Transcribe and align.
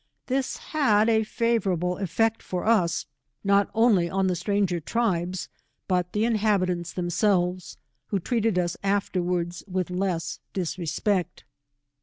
This 0.25 0.57
had 0.57 1.09
a 1.09 1.23
favourable 1.23 1.99
effect 1.99 2.41
for 2.41 2.65
us, 2.65 3.05
not 3.43 3.69
only 3.75 4.09
on 4.09 4.25
the 4.25 4.33
slranger 4.33 4.81
tribrs, 4.83 5.47
but 5.87 6.11
the 6.13 6.25
inhabitants 6.25 6.91
themselves, 6.91 7.77
who 8.07 8.17
treated 8.17 8.57
us 8.57 8.75
after 8.81 9.21
wards 9.21 9.63
with 9.67 9.91
less 9.91 10.39
disrespect. 10.53 11.43